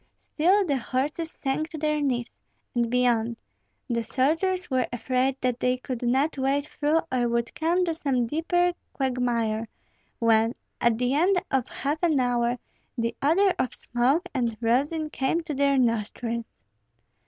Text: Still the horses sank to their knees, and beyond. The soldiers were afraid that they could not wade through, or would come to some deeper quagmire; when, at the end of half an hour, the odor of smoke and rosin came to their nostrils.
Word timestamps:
Still 0.17 0.65
the 0.65 0.77
horses 0.79 1.29
sank 1.29 1.69
to 1.69 1.77
their 1.77 2.01
knees, 2.01 2.31
and 2.73 2.89
beyond. 2.89 3.37
The 3.87 4.01
soldiers 4.01 4.67
were 4.71 4.87
afraid 4.91 5.37
that 5.41 5.59
they 5.59 5.77
could 5.77 6.01
not 6.01 6.39
wade 6.39 6.65
through, 6.65 7.01
or 7.11 7.29
would 7.29 7.53
come 7.53 7.85
to 7.85 7.93
some 7.93 8.25
deeper 8.25 8.73
quagmire; 8.93 9.67
when, 10.17 10.53
at 10.81 10.97
the 10.97 11.13
end 11.13 11.39
of 11.51 11.67
half 11.67 12.01
an 12.01 12.19
hour, 12.19 12.57
the 12.97 13.15
odor 13.21 13.53
of 13.59 13.75
smoke 13.75 14.27
and 14.33 14.57
rosin 14.59 15.11
came 15.11 15.41
to 15.41 15.53
their 15.53 15.77
nostrils. 15.77 16.45